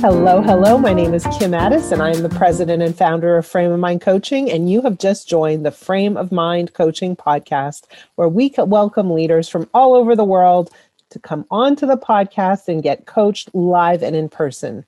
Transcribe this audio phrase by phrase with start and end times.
[0.00, 0.78] Hello, hello.
[0.78, 3.80] My name is Kim Ades, and I am the president and founder of Frame of
[3.80, 4.48] Mind Coaching.
[4.48, 7.82] And you have just joined the Frame of Mind Coaching podcast,
[8.14, 10.70] where we welcome leaders from all over the world
[11.10, 14.84] to come onto the podcast and get coached live and in person.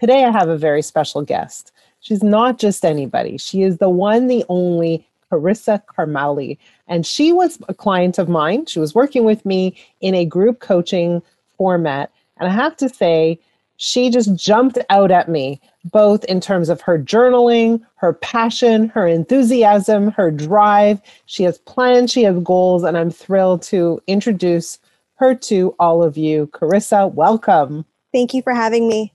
[0.00, 1.72] Today, I have a very special guest.
[1.98, 5.04] She's not just anybody, she is the one, the only
[5.34, 6.58] Karisa Karmali.
[6.86, 8.66] And she was a client of mine.
[8.66, 11.22] She was working with me in a group coaching
[11.56, 12.10] format.
[12.38, 13.38] And I have to say,
[13.76, 19.06] she just jumped out at me, both in terms of her journaling, her passion, her
[19.06, 21.00] enthusiasm, her drive.
[21.26, 24.78] She has plans, she has goals, and I'm thrilled to introduce
[25.16, 26.48] her to all of you.
[26.52, 27.84] Carissa, welcome.
[28.12, 29.13] Thank you for having me.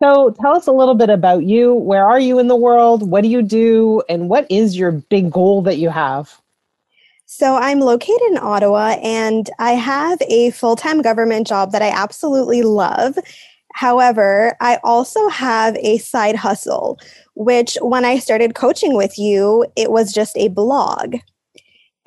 [0.00, 1.74] So, tell us a little bit about you.
[1.74, 3.10] Where are you in the world?
[3.10, 4.02] What do you do?
[4.08, 6.40] And what is your big goal that you have?
[7.26, 11.90] So, I'm located in Ottawa and I have a full time government job that I
[11.90, 13.18] absolutely love.
[13.74, 16.98] However, I also have a side hustle,
[17.34, 21.16] which when I started coaching with you, it was just a blog.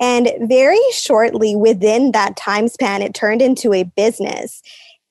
[0.00, 4.62] And very shortly within that time span, it turned into a business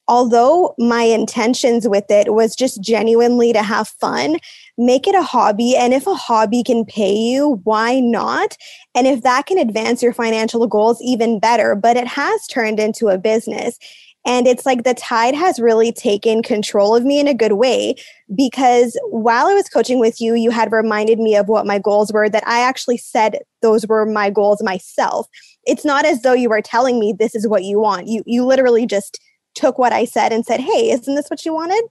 [0.07, 4.37] although my intentions with it was just genuinely to have fun,
[4.77, 5.75] make it a hobby.
[5.75, 8.57] And if a hobby can pay you, why not?
[8.95, 11.75] And if that can advance your financial goals, even better.
[11.75, 13.77] But it has turned into a business.
[14.25, 17.95] And it's like the tide has really taken control of me in a good way
[18.35, 22.13] because while I was coaching with you, you had reminded me of what my goals
[22.13, 25.27] were, that I actually said those were my goals myself.
[25.65, 28.07] It's not as though you were telling me this is what you want.
[28.07, 29.19] You, you literally just
[29.55, 31.83] took what I said and said, Hey, isn't this what you wanted?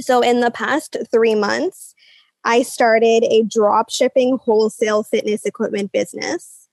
[0.00, 1.94] So, in the past three months,
[2.44, 6.68] I started a drop shipping wholesale fitness equipment business.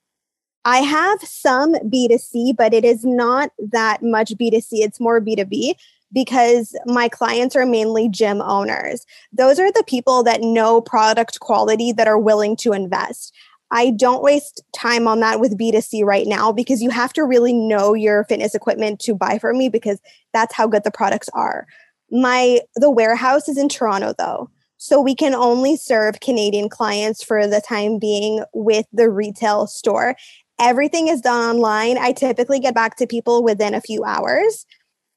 [0.65, 4.79] I have some B2C, but it is not that much B2C.
[4.79, 5.75] It's more B2B
[6.13, 9.05] because my clients are mainly gym owners.
[9.31, 13.33] Those are the people that know product quality that are willing to invest.
[13.71, 17.53] I don't waste time on that with B2C right now because you have to really
[17.53, 19.99] know your fitness equipment to buy from me because
[20.33, 21.67] that's how good the products are.
[22.09, 24.49] My the warehouse is in Toronto though.
[24.77, 30.15] So we can only serve Canadian clients for the time being with the retail store.
[30.59, 31.97] Everything is done online.
[31.97, 34.65] I typically get back to people within a few hours.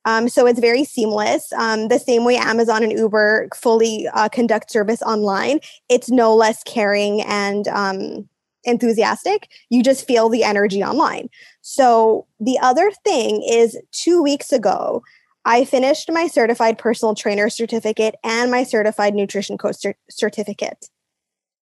[0.06, 1.52] Um, so it's very seamless.
[1.52, 6.62] Um, the same way Amazon and Uber fully uh, conduct service online, it's no less
[6.62, 8.28] caring and um,
[8.64, 9.48] enthusiastic.
[9.70, 11.28] You just feel the energy online.
[11.62, 15.02] So the other thing is two weeks ago,
[15.44, 19.76] I finished my certified personal trainer certificate and my certified nutrition coach
[20.10, 20.90] certificate.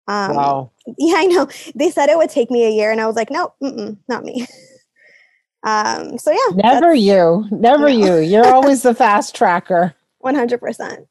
[0.09, 0.71] Um, wow.
[0.99, 1.49] Yeah, I know.
[1.75, 3.55] They said it would take me a year, and I was like, no,
[4.09, 4.47] not me.
[5.63, 6.55] um, so yeah.
[6.55, 7.47] Never you.
[7.51, 7.89] Never no.
[7.89, 8.17] you.
[8.19, 9.95] You're always the fast tracker.
[10.25, 11.07] 100%.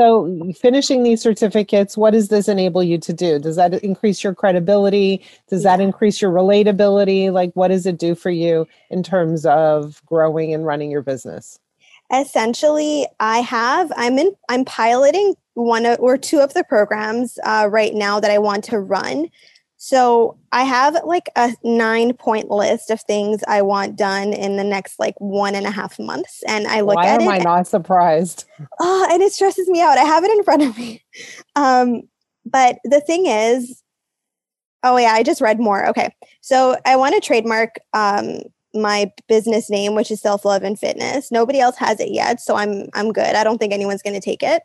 [0.00, 3.38] So, finishing these certificates, what does this enable you to do?
[3.38, 5.22] Does that increase your credibility?
[5.50, 7.30] Does that increase your relatability?
[7.30, 11.58] Like, what does it do for you in terms of growing and running your business?
[12.10, 17.92] Essentially, I have, I'm in, I'm piloting one or two of the programs uh, right
[17.92, 19.28] now that I want to run.
[19.82, 24.62] So I have like a nine point list of things I want done in the
[24.62, 26.42] next like one and a half months.
[26.46, 27.24] And I look Why at it.
[27.24, 28.44] Why am I not surprised?
[28.78, 29.96] Oh, and it stresses me out.
[29.96, 31.02] I have it in front of me.
[31.56, 32.02] Um,
[32.44, 33.82] but the thing is,
[34.82, 35.86] oh yeah, I just read more.
[35.88, 36.14] Okay.
[36.42, 38.40] So I want to trademark um
[38.74, 41.32] my business name, which is self love and fitness.
[41.32, 43.34] Nobody else has it yet, so I'm I'm good.
[43.34, 44.62] I don't think anyone's going to take it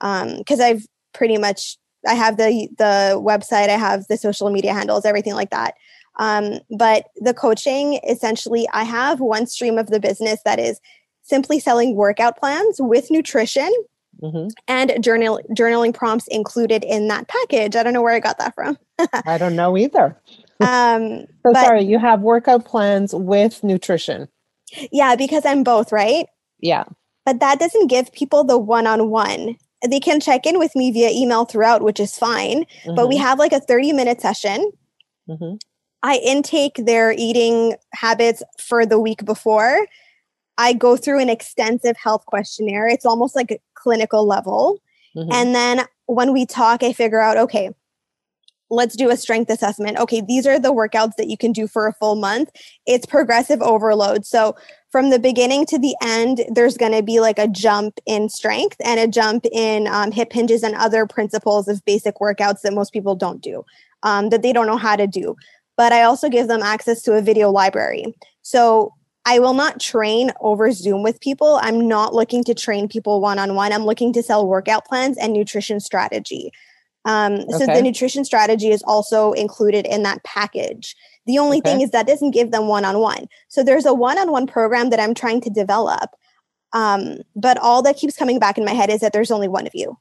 [0.00, 1.76] um because I've pretty much
[2.06, 5.74] I have the the website, I have the social media handles, everything like that.
[6.16, 10.80] Um, but the coaching, essentially, I have one stream of the business that is
[11.22, 13.72] simply selling workout plans with nutrition
[14.22, 14.48] mm-hmm.
[14.68, 17.76] and journal journaling prompts included in that package.
[17.76, 18.78] I don't know where I got that from.
[19.26, 20.20] I don't know either.
[20.60, 24.28] um, so but, sorry, you have workout plans with nutrition.
[24.92, 26.26] Yeah, because I'm both, right?
[26.60, 26.84] Yeah.
[27.24, 29.56] But that doesn't give people the one on one
[29.88, 32.64] they can check in with me via email throughout, which is fine.
[32.64, 32.94] Mm-hmm.
[32.94, 33.24] But we mm-hmm.
[33.24, 34.70] have like a 30 minute session.
[35.28, 35.56] Mm-hmm.
[36.02, 39.86] I intake their eating habits for the week before.
[40.58, 42.86] I go through an extensive health questionnaire.
[42.86, 44.80] It's almost like a clinical level.
[45.16, 45.32] Mm-hmm.
[45.32, 47.70] And then when we talk, I figure out okay,
[48.70, 49.98] let's do a strength assessment.
[49.98, 52.50] Okay, these are the workouts that you can do for a full month.
[52.86, 54.26] It's progressive overload.
[54.26, 54.56] So
[54.94, 58.76] from the beginning to the end, there's going to be like a jump in strength
[58.84, 62.92] and a jump in um, hip hinges and other principles of basic workouts that most
[62.92, 63.64] people don't do,
[64.04, 65.34] um, that they don't know how to do.
[65.76, 68.14] But I also give them access to a video library.
[68.42, 68.94] So
[69.24, 71.58] I will not train over Zoom with people.
[71.60, 73.72] I'm not looking to train people one on one.
[73.72, 76.52] I'm looking to sell workout plans and nutrition strategy.
[77.04, 80.94] Um, so the nutrition strategy is also included in that package.
[81.26, 81.70] The only Okay.
[81.72, 83.26] thing is that doesn't give them one on one.
[83.48, 86.10] So there's a one on one program that I'm trying to develop.
[86.72, 89.66] Um, but all that keeps coming back in my head is that there's only one
[89.66, 89.96] of you.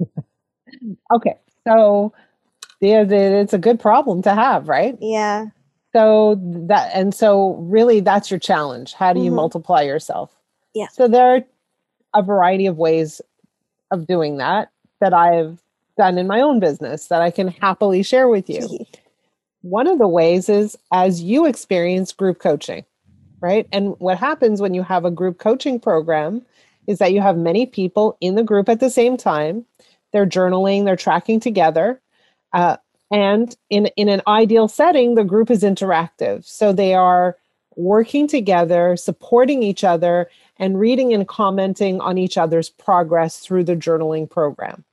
[1.12, 1.36] Okay.
[1.68, 2.12] So
[2.80, 4.96] yeah, it's a good problem to have, right?
[5.00, 5.46] Yeah.
[5.94, 8.94] So that and so really that's your challenge.
[8.94, 9.34] How do you Mhm.
[9.34, 10.34] multiply yourself?
[10.74, 10.88] Yeah.
[10.88, 11.44] So there are
[12.14, 13.20] a variety of ways
[13.90, 14.70] of doing that
[15.00, 15.60] that I've
[15.98, 18.66] done in my own business that I can happily share with you.
[19.62, 22.84] One of the ways is as you experience group coaching,
[23.40, 23.66] right?
[23.72, 26.42] And what happens when you have a group coaching program
[26.86, 29.64] is that you have many people in the group at the same time.
[30.12, 32.00] They're journaling, they're tracking together.
[32.52, 32.76] Uh,
[33.10, 36.44] and in, in an ideal setting, the group is interactive.
[36.44, 37.36] So they are
[37.76, 40.28] working together, supporting each other,
[40.58, 44.84] and reading and commenting on each other's progress through the journaling program.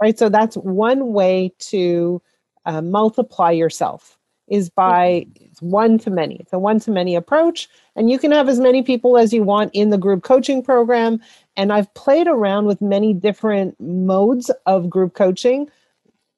[0.00, 0.18] Right.
[0.18, 2.22] So that's one way to
[2.68, 6.36] uh, multiply yourself is by it's one to many.
[6.36, 9.42] It's a one to many approach, and you can have as many people as you
[9.42, 11.20] want in the group coaching program.
[11.56, 15.68] And I've played around with many different modes of group coaching.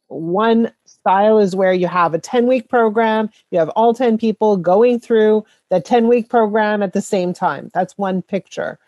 [0.09, 4.57] One style is where you have a 10 week program, you have all 10 people
[4.57, 7.71] going through the 10 week program at the same time.
[7.75, 8.79] That's one picture.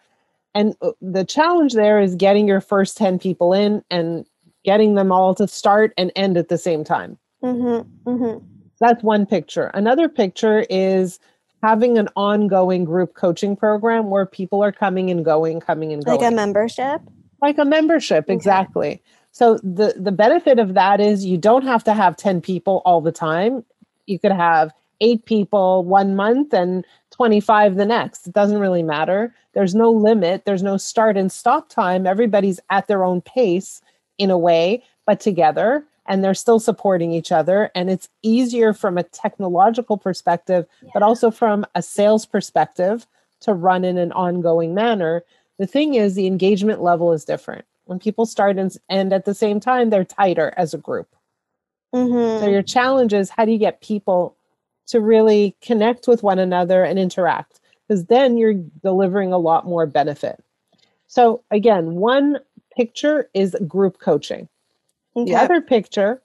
[0.54, 4.26] And uh, the challenge there is getting your first 10 people in and
[4.64, 7.18] getting them all to start and end at the same time.
[7.42, 8.08] Mm-hmm.
[8.10, 8.44] Mm-hmm.
[8.80, 9.70] That's one picture.
[9.74, 11.18] Another picture is
[11.62, 16.20] having an ongoing group coaching program where people are coming and going, coming and going.
[16.20, 17.00] Like a membership.
[17.40, 18.32] like a membership, Okay.
[18.34, 19.02] exactly.
[19.30, 23.00] So the the benefit of that is you don't have to have 10 people all
[23.00, 23.64] the time.
[24.06, 28.26] You could have 8 people one month and 25 the next.
[28.26, 29.34] It doesn't really matter.
[29.54, 32.06] There's no limit, there's no start and stop time.
[32.06, 33.80] Everybody's at their own pace
[34.18, 38.98] in a way, but together and they're still supporting each other and it's easier from
[38.98, 43.06] a technological perspective but also from a sales perspective
[43.40, 45.24] to run in an ongoing manner.
[45.58, 47.64] The thing is the engagement level is different.
[47.84, 51.08] When people start and end at the same time they're tighter as a group.
[51.94, 52.42] Mm-hmm.
[52.42, 54.34] so your challenge is how do you get people
[54.86, 57.60] to really connect with one another and interact?
[57.86, 60.42] Because then you're delivering a lot more benefit.
[61.06, 62.38] So again one
[62.74, 64.48] picture is group coaching
[65.14, 66.22] the other picture,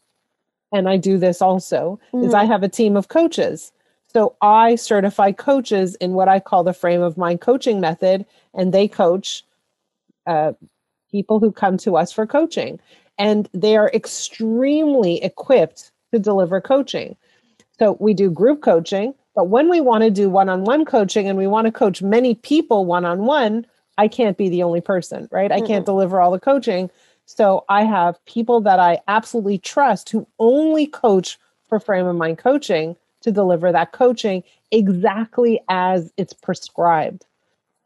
[0.72, 3.72] and I do this also, is I have a team of coaches.
[4.08, 8.74] So I certify coaches in what I call the frame of mind coaching method, and
[8.74, 9.44] they coach
[10.26, 10.54] uh,
[11.12, 12.80] people who come to us for coaching.
[13.18, 17.16] And they are extremely equipped to deliver coaching.
[17.80, 21.28] So we do group coaching, but when we want to do one on one coaching
[21.28, 23.66] and we want to coach many people one on one,
[23.98, 25.52] I can't be the only person, right?
[25.52, 26.90] I can't deliver all the coaching.
[27.28, 31.38] So I have people that I absolutely trust who only coach
[31.68, 37.26] for frame of mind coaching to deliver that coaching exactly as it's prescribed.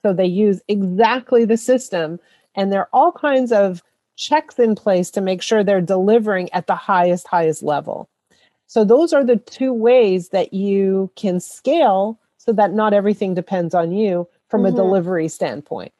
[0.03, 2.19] So they use exactly the system,
[2.55, 3.81] and there are all kinds of
[4.15, 8.07] checks in place to make sure they're delivering at the highest, highest level.
[8.67, 13.73] So those are the two ways that you can scale so that not everything depends
[13.73, 14.75] on you from a Mhm.
[14.75, 15.91] delivery standpoint.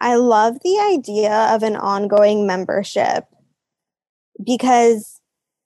[0.00, 3.24] I love the idea of an ongoing membership
[4.44, 5.20] because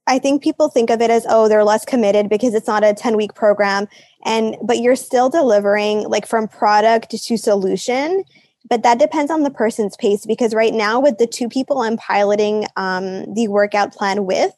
[0.07, 2.95] I think people think of it as oh they're less committed because it's not a
[2.95, 3.87] 10 week program
[4.25, 8.25] and but you're still delivering like from product to solution
[8.69, 11.97] but that depends on the person's pace because right now with the two people I'm
[11.97, 14.53] piloting um, the workout plan with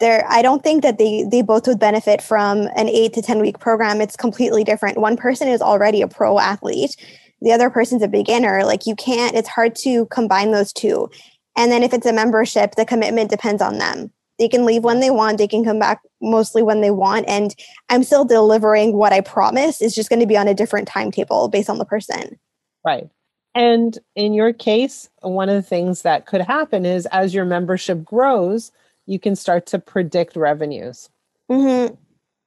[0.00, 3.40] there I don't think that they they both would benefit from an 8 to 10
[3.40, 4.00] week program.
[4.00, 4.98] It's completely different.
[4.98, 6.96] One person is already a pro athlete
[7.40, 11.08] the other person's a beginner like you can't it's hard to combine those two
[11.56, 15.00] and then if it's a membership the commitment depends on them they can leave when
[15.00, 17.54] they want they can come back mostly when they want and
[17.88, 21.48] i'm still delivering what i promise it's just going to be on a different timetable
[21.48, 22.38] based on the person
[22.84, 23.08] Right.
[23.54, 28.04] And in your case, one of the things that could happen is as your membership
[28.04, 28.72] grows,
[29.06, 31.10] you can start to predict revenues,
[31.50, 31.94] mm-hmm.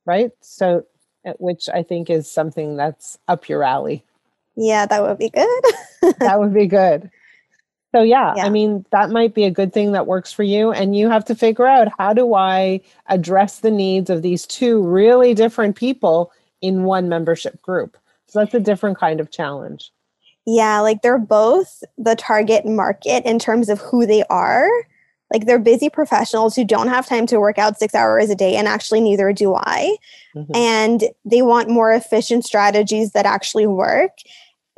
[0.05, 0.31] right?
[0.41, 0.85] So,
[1.25, 4.03] uh, which I think is something that's up your alley.
[4.61, 5.63] Yeah that would be good
[6.19, 7.09] that would be good.
[7.93, 8.45] So, yeah, Yeah.
[8.45, 10.71] I mean, that might be a good thing that works for you.
[10.71, 14.81] And you have to figure out how do I address the needs of these two
[14.81, 17.97] really different people in one membership group?
[18.27, 19.91] So, that's a different kind of challenge.
[20.47, 24.69] Yeah, like they're both the target market in terms of who they are,
[25.31, 28.55] Like they're busy professionals who don't have time to work out six hours a day,
[28.55, 29.97] and actually, neither do I.
[30.35, 30.55] Mm-hmm.
[30.55, 34.11] And they want more efficient strategies that actually work.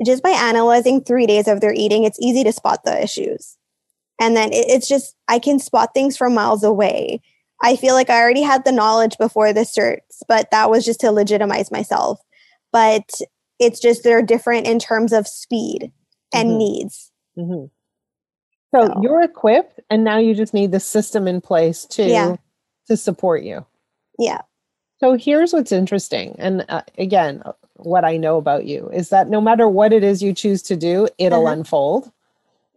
[0.06, 3.58] Just by analyzing three days of their eating, it's easy to spot the issues.
[4.20, 7.22] And then it, it's just, I can spot things from miles away.
[7.62, 11.00] I feel like I already had the knowledge before the certs, but that was just
[11.02, 12.20] to legitimize myself.
[12.72, 13.10] But
[13.60, 15.92] it's just they're different in terms of speed
[16.34, 16.58] and mm-hmm.
[16.58, 17.12] needs.
[17.38, 17.66] Mm-hmm.
[18.76, 22.36] So, so, you're equipped, and now you just need the system in place to yeah.
[22.88, 23.66] to support you.
[24.18, 24.42] Yeah.
[25.04, 27.44] So here's what's interesting, and uh, again,
[27.74, 30.78] what I know about you is that no matter what it is you choose to
[30.78, 31.58] do, it'll uh-huh.
[31.58, 32.10] unfold.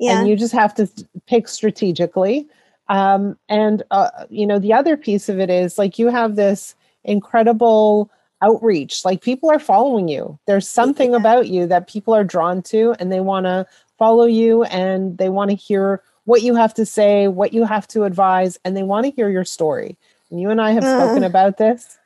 [0.00, 0.18] Yeah.
[0.18, 0.88] And you just have to
[1.28, 2.48] pick strategically.
[2.88, 6.74] Um, and uh, you know, the other piece of it is like you have this
[7.04, 8.10] incredible
[8.42, 9.04] outreach.
[9.04, 10.36] Like people are following you.
[10.46, 11.18] There's something yeah.
[11.18, 13.68] about you that people are drawn to, and they want to
[13.98, 17.86] follow you and they want to hear what you have to say, what you have
[17.86, 19.96] to advise, and they want to hear your story.
[20.32, 21.98] And you and I have uh, spoken about this.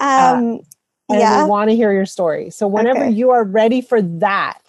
[0.00, 0.58] Uh, um, uh,
[1.08, 1.44] and yeah.
[1.44, 2.50] we want to hear your story.
[2.50, 3.10] So whenever okay.
[3.10, 4.60] you are ready for that,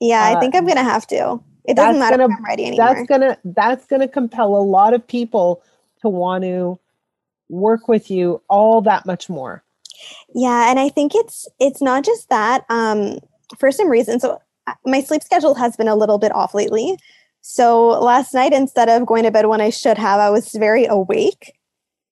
[0.00, 1.40] yeah, I think I'm uh, gonna have to.
[1.64, 2.94] It doesn't matter gonna, if I'm ready anymore.
[2.94, 5.62] That's gonna that's gonna compel a lot of people
[6.02, 6.78] to want to
[7.48, 9.62] work with you all that much more.
[10.34, 12.64] Yeah, and I think it's it's not just that.
[12.70, 13.18] Um,
[13.58, 16.96] for some reason, so uh, my sleep schedule has been a little bit off lately.
[17.42, 20.86] So last night, instead of going to bed when I should have, I was very
[20.86, 21.54] awake.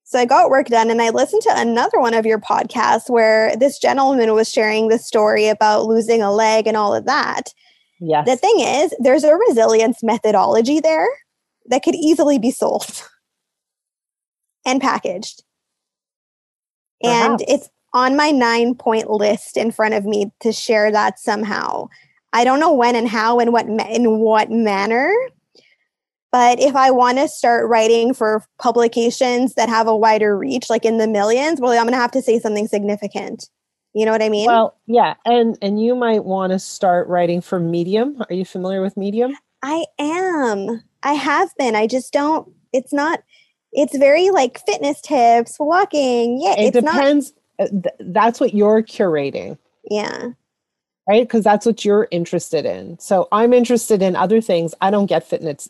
[0.08, 3.54] So I got work done and I listened to another one of your podcasts where
[3.56, 7.52] this gentleman was sharing the story about losing a leg and all of that.
[8.00, 8.26] Yes.
[8.26, 11.06] The thing is, there's a resilience methodology there
[11.66, 13.06] that could easily be sold
[14.66, 15.44] and packaged.
[17.02, 17.42] Perhaps.
[17.42, 21.88] And it's on my nine point list in front of me to share that somehow.
[22.32, 25.12] I don't know when and how and what in what manner,
[26.30, 30.84] but if I want to start writing for publications that have a wider reach, like
[30.84, 33.48] in the millions, well, I'm going to have to say something significant.
[33.94, 34.46] You know what I mean?
[34.46, 38.22] Well, yeah, and and you might want to start writing for Medium.
[38.28, 39.32] Are you familiar with Medium?
[39.62, 40.82] I am.
[41.02, 41.74] I have been.
[41.74, 42.52] I just don't.
[42.72, 43.22] It's not.
[43.72, 46.40] It's very like fitness tips, walking.
[46.40, 47.32] Yeah, it depends.
[47.58, 49.58] Not, uh, that's what you're curating.
[49.90, 50.28] Yeah.
[51.08, 52.98] Right, because that's what you're interested in.
[52.98, 54.74] So I'm interested in other things.
[54.82, 55.68] I don't get fitness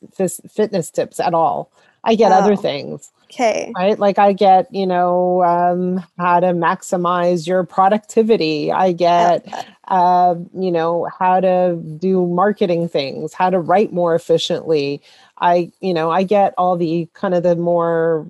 [0.51, 1.71] fitness tips at all.
[2.03, 2.37] I get oh.
[2.37, 3.13] other things.
[3.31, 3.73] Okay.
[3.77, 3.99] Right.
[3.99, 8.73] Like I get, you know, um, how to maximize your productivity.
[8.73, 9.47] I get,
[9.87, 15.03] uh, you know, how to do marketing things, how to write more efficiently.
[15.39, 18.27] I, you know, I get all the kind of the more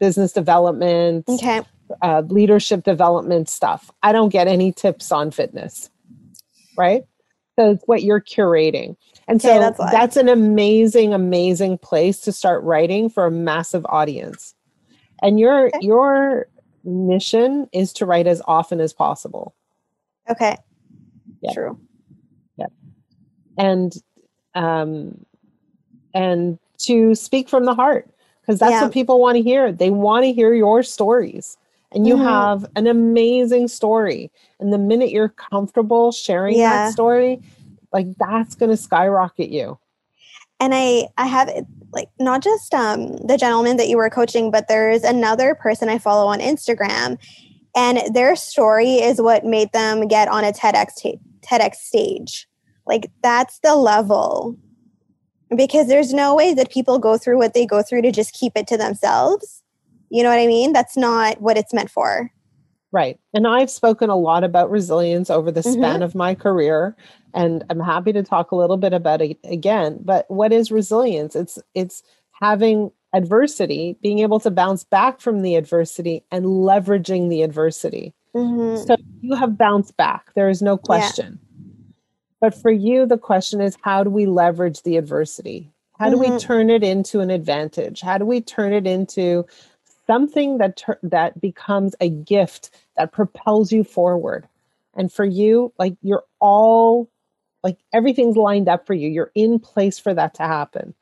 [0.00, 1.60] business development, okay.
[2.00, 3.90] uh, leadership development stuff.
[4.02, 5.90] I don't get any tips on fitness.
[6.76, 7.04] Right.
[7.58, 8.96] So it's what you're curating.
[9.28, 13.86] And okay, so that's, that's an amazing, amazing place to start writing for a massive
[13.86, 14.54] audience.
[15.22, 15.78] And your okay.
[15.80, 16.48] your
[16.84, 19.54] mission is to write as often as possible.
[20.28, 20.56] Okay.
[21.40, 21.52] Yeah.
[21.52, 21.80] True.
[22.56, 22.66] Yeah.
[23.56, 23.94] And
[24.54, 25.24] um
[26.12, 28.82] and to speak from the heart because that's yeah.
[28.82, 29.72] what people want to hear.
[29.72, 31.56] They want to hear your stories.
[31.94, 32.24] And you mm-hmm.
[32.24, 34.32] have an amazing story.
[34.58, 36.70] And the minute you're comfortable sharing yeah.
[36.70, 37.40] that story,
[37.92, 39.78] like that's going to skyrocket you
[40.60, 41.50] and i i have
[41.92, 45.98] like not just um the gentleman that you were coaching but there's another person i
[45.98, 47.18] follow on instagram
[47.76, 52.46] and their story is what made them get on a tedx t- tedx stage
[52.86, 54.56] like that's the level
[55.56, 58.52] because there's no way that people go through what they go through to just keep
[58.56, 59.62] it to themselves
[60.14, 62.30] you know what i mean that's not what it's meant for
[62.94, 63.18] Right.
[63.32, 66.02] And I've spoken a lot about resilience over the span mm-hmm.
[66.02, 66.94] of my career
[67.34, 71.34] and I'm happy to talk a little bit about it again, but what is resilience?
[71.34, 72.04] It's it's
[72.40, 78.14] having adversity, being able to bounce back from the adversity and leveraging the adversity.
[78.34, 78.84] Mm-hmm.
[78.86, 80.32] So you have bounced back.
[80.34, 81.40] There is no question.
[81.40, 81.84] Yeah.
[82.40, 85.72] But for you the question is how do we leverage the adversity?
[85.98, 86.34] How do mm-hmm.
[86.34, 88.00] we turn it into an advantage?
[88.00, 89.46] How do we turn it into
[90.06, 94.48] something that ter- that becomes a gift that propels you forward.
[94.94, 97.10] And for you like you're all
[97.62, 99.08] like everything's lined up for you.
[99.08, 100.94] You're in place for that to happen.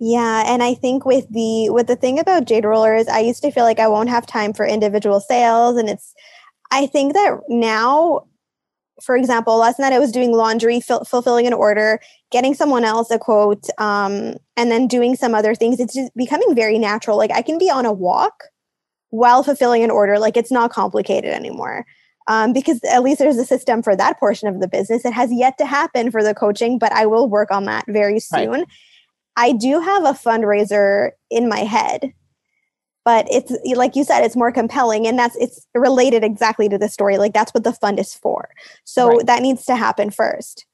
[0.00, 3.50] Yeah and i think with the with the thing about jade rollers i used to
[3.50, 6.14] feel like i won't have time for individual sales and it's
[6.70, 8.24] i think that now
[9.02, 12.00] for example last night i was doing laundry fil- fulfilling an order
[12.30, 15.80] getting someone else a quote um, and then doing some other things.
[15.80, 17.16] It's just becoming very natural.
[17.16, 18.44] Like i can be on a walk
[19.10, 20.18] while fulfilling an order.
[20.18, 21.86] Like it's not complicated anymore.
[22.26, 25.06] Um, because at least there's a system for that portion of the business.
[25.06, 28.20] It has yet to happen for the coaching but i will work on that very
[28.20, 28.50] soon.
[28.50, 28.66] Right.
[29.36, 32.12] I do have a fundraiser in my head,
[33.08, 36.90] but it's like you said, it's more compelling, and that's it's related exactly to the
[36.90, 37.16] story.
[37.16, 38.50] Like that's what the fund is for.
[38.84, 39.24] So right.
[39.24, 40.66] that needs to happen first,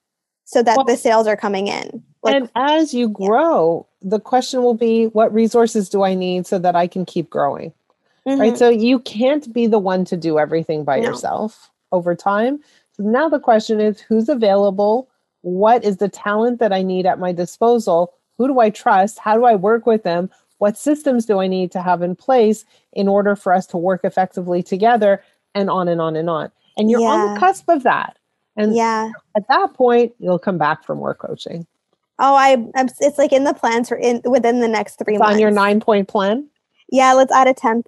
[0.45, 2.03] so that well, the sales are coming in.
[2.25, 4.11] Like, and as you grow, yeah.
[4.11, 7.73] the question will be, what resources do I need so that I can keep growing?
[8.27, 8.41] Mm-hmm.
[8.41, 8.59] Right.
[8.59, 11.11] So you can't be the one to do everything by no.
[11.11, 12.59] yourself over time.
[12.97, 15.09] So now the question is, who's available?
[15.43, 18.13] What is the talent that I need at my disposal?
[18.39, 19.21] Who do I trust?
[19.21, 20.31] How do I work with them?
[20.65, 24.01] What systems do I need to have in place in order for us to work
[24.03, 25.23] effectively together?
[25.55, 26.51] And on and on and on.
[26.79, 27.09] And you're yeah.
[27.09, 28.17] on the cusp of that.
[28.57, 29.11] And yeah.
[29.37, 31.67] at that point, you'll come back for more coaching.
[32.19, 35.21] Oh, I I'm, it's like in the plans for in within the next three it's
[35.21, 35.35] months.
[35.35, 36.49] On your nine point plan.
[36.91, 37.87] Yeah, let's add a tenth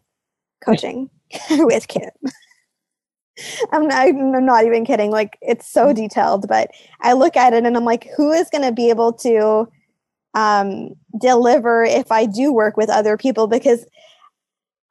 [0.63, 1.09] coaching
[1.51, 2.11] with Kim.
[3.73, 5.11] I'm not, I'm not even kidding.
[5.11, 5.95] Like it's so mm.
[5.95, 6.69] detailed, but
[7.01, 9.67] I look at it and I'm like, who is going to be able to
[10.37, 10.91] um,
[11.21, 13.49] deliver if I do work with other people?
[13.49, 13.85] Because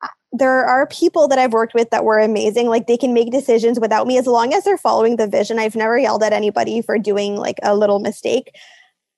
[0.01, 2.67] uh, there are people that I've worked with that were amazing.
[2.67, 5.59] Like they can make decisions without me as long as they're following the vision.
[5.59, 8.53] I've never yelled at anybody for doing like a little mistake.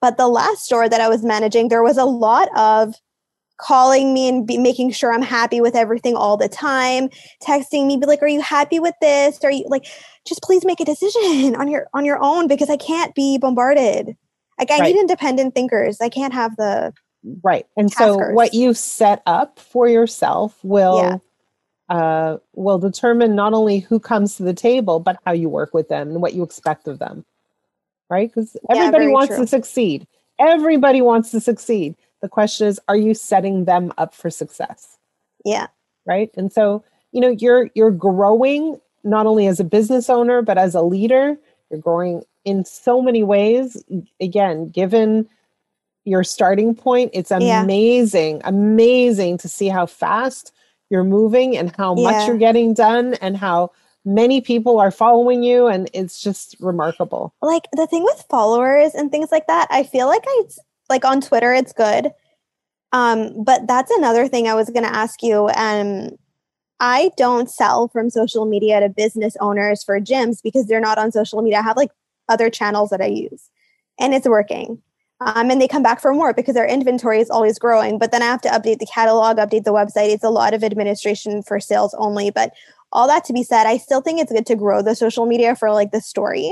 [0.01, 2.93] But the last store that I was managing, there was a lot of
[3.57, 7.10] calling me and be making sure I'm happy with everything all the time,
[7.41, 9.43] texting me, be like, "Are you happy with this?
[9.43, 9.88] Are you like,
[10.25, 14.15] just please make a decision on your on your own because I can't be bombarded.
[14.59, 14.93] Like I right.
[14.93, 16.01] need independent thinkers.
[16.01, 16.93] I can't have the
[17.43, 17.65] right.
[17.75, 18.15] And taskers.
[18.15, 21.17] so what you set up for yourself will." Yeah.
[21.89, 25.87] Uh, will determine not only who comes to the table, but how you work with
[25.87, 27.23] them and what you expect of them
[28.09, 28.29] right?
[28.33, 29.43] Because everybody yeah, wants true.
[29.43, 30.07] to succeed.
[30.39, 31.95] Everybody wants to succeed.
[32.21, 34.97] The question is, are you setting them up for success?
[35.45, 35.67] Yeah.
[36.05, 36.31] Right.
[36.35, 40.75] And so, you know, you're you're growing not only as a business owner, but as
[40.75, 41.37] a leader.
[41.69, 43.83] You're growing in so many ways.
[44.19, 45.27] Again, given
[46.05, 48.50] your starting point, it's amazing, yeah.
[48.50, 50.53] amazing to see how fast
[50.89, 52.03] you're moving and how yeah.
[52.03, 53.71] much you're getting done and how
[54.07, 59.12] many people are following you and it's just remarkable like the thing with followers and
[59.12, 60.43] things like that i feel like i
[60.89, 62.13] like on twitter it's good
[62.93, 66.10] um but that's another thing i was going to ask you um
[66.79, 71.11] i don't sell from social media to business owners for gyms because they're not on
[71.11, 71.91] social media i have like
[72.29, 73.49] other channels that i use
[73.99, 74.81] and it's working
[75.19, 78.21] um, and they come back for more because our inventory is always growing but then
[78.21, 81.59] i have to update the catalog update the website it's a lot of administration for
[81.59, 82.53] sales only but
[82.91, 85.55] all that to be said, I still think it's good to grow the social media
[85.55, 86.51] for like the story.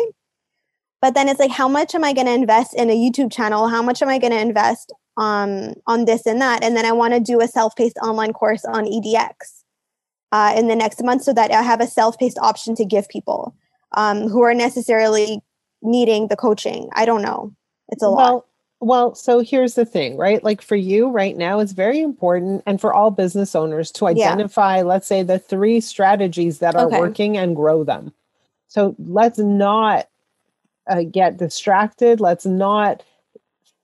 [1.02, 3.68] But then it's like, how much am I going to invest in a YouTube channel?
[3.68, 6.64] How much am I going to invest um, on this and that?
[6.64, 9.64] And then I want to do a self paced online course on EDX
[10.36, 13.08] uh, in the next month so that I have a self paced option to give
[13.08, 13.56] people
[13.96, 15.42] um, who are necessarily
[15.82, 16.90] needing the coaching.
[16.94, 17.54] I don't know.
[17.88, 18.46] It's a well, lot.
[18.82, 20.44] Well, so here's the thing, right?
[20.44, 24.78] Like for you right now, it's very important, and for all business owners to identify,
[24.78, 24.84] yeah.
[24.84, 27.00] let's say, the three strategies that are okay.
[27.00, 28.12] working and grow them.
[28.68, 30.10] So let's not
[30.86, 32.20] uh, get distracted.
[32.20, 33.04] Let's not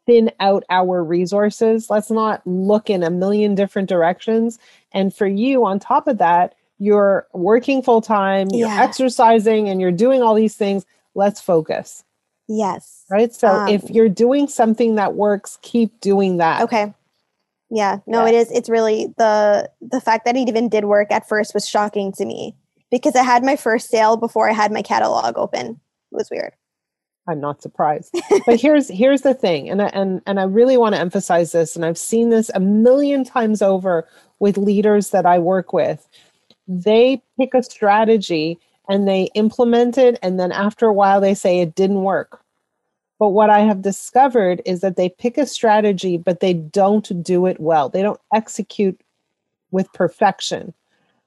[0.06, 1.90] thin out our resources.
[1.90, 4.60] Let's not look in a million different directions.
[4.94, 9.92] And for you, on top of that, you're working full time, you're exercising, and you're
[9.92, 10.86] doing all these things.
[11.14, 12.04] Let's focus
[12.54, 13.06] Yes.
[13.10, 13.34] Right.
[13.34, 16.62] So um, if you're doing something that works, keep doing that.
[16.62, 16.94] Okay.
[17.70, 18.00] Yeah.
[18.06, 18.30] No, yeah.
[18.30, 18.52] it is.
[18.52, 22.26] It's really the the fact that it even did work at first was shocking to
[22.26, 22.56] me
[22.90, 25.80] because I had my first sale before I had my catalog open.
[26.12, 26.52] It was weird.
[27.26, 28.14] I'm not surprised.
[28.46, 31.78] but here's here's the thing, and I, and and I really want to emphasize this,
[31.78, 34.10] and I've seen this a million times over
[34.42, 36.06] with leaders that I work with.
[36.68, 41.60] They pick a strategy and they implement it, and then after a while they say
[41.60, 42.42] it didn't work.
[43.20, 47.46] But what I have discovered is that they pick a strategy, but they don't do
[47.46, 47.88] it well.
[47.88, 49.00] They don't execute
[49.70, 50.74] with perfection,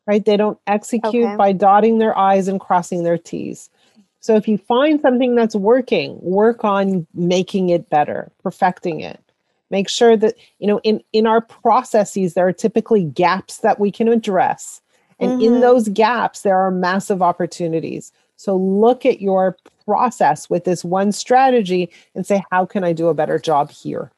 [0.06, 0.24] right?
[0.24, 1.36] They don't execute okay.
[1.36, 3.70] by dotting their I's and crossing their T's.
[4.18, 9.23] So if you find something that's working, work on making it better, perfecting it.
[9.70, 13.90] Make sure that, you know, in, in our processes, there are typically gaps that we
[13.90, 14.80] can address.
[15.18, 15.54] And mm-hmm.
[15.54, 18.12] in those gaps, there are massive opportunities.
[18.36, 23.08] So look at your process with this one strategy and say, how can I do
[23.08, 24.10] a better job here?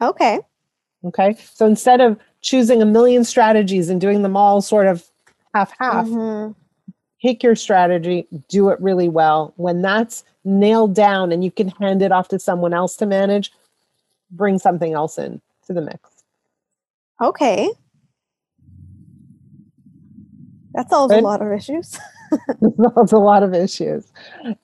[0.00, 0.40] Okay.
[1.04, 1.36] Okay.
[1.54, 5.08] So instead of choosing a million strategies and doing them all sort of
[5.54, 6.52] half half, mm-hmm.
[7.22, 9.54] pick your strategy, do it really well.
[9.56, 13.52] When that's nailed down and you can hand it off to someone else to manage,
[14.30, 16.24] bring something else in to the mix.
[17.20, 17.70] Okay.
[20.74, 21.98] That solves a lot of issues.
[22.94, 24.12] solves a lot of issues.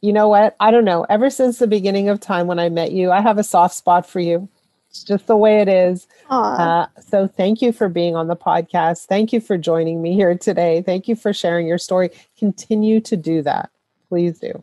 [0.00, 0.56] You know what?
[0.60, 1.04] I don't know.
[1.08, 4.06] Ever since the beginning of time when I met you, I have a soft spot
[4.06, 4.48] for you.
[4.90, 6.06] It's just the way it is.
[6.28, 9.06] Uh, so thank you for being on the podcast.
[9.06, 10.82] Thank you for joining me here today.
[10.82, 12.10] Thank you for sharing your story.
[12.38, 13.70] Continue to do that.
[14.10, 14.62] Please do.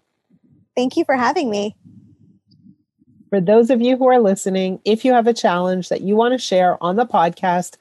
[0.79, 1.75] Thank you for having me.
[3.29, 6.31] For those of you who are listening, if you have a challenge that you want
[6.31, 7.75] to share on the podcast,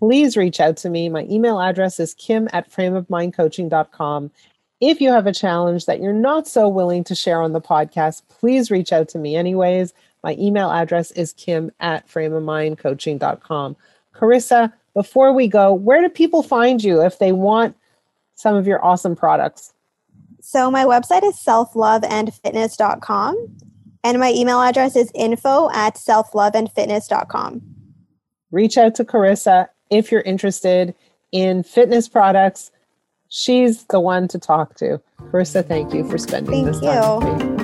[0.00, 1.08] please reach out to me.
[1.08, 4.32] My email address is kim at frameofmindcoaching.com.
[4.80, 8.22] If you have a challenge that you're not so willing to share on the podcast,
[8.28, 9.94] please reach out to me anyways.
[10.24, 13.76] My email address is kim at frameofmindcoaching.com.
[14.16, 17.76] Karisa, before we go, where do people find you if they want
[18.34, 19.72] some of your awesome products?
[20.42, 23.56] So my website is selfloveandfitness.com
[24.04, 27.62] and my email address is info at selfloveandfitness.com.
[28.50, 30.96] Reach out to Karisa if you're interested
[31.30, 32.72] in fitness products.
[33.28, 35.00] She's the one to talk to.
[35.20, 36.90] Karisa, thank you for spending thank this you.
[36.90, 37.61] time with me.